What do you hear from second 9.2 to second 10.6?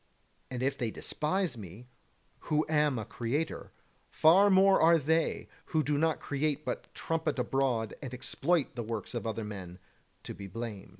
other men, to be